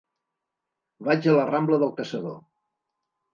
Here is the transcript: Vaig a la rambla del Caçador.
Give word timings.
Vaig 1.07 1.27
a 1.33 1.35
la 1.35 1.43
rambla 1.51 1.79
del 1.85 1.93
Caçador. 2.01 2.41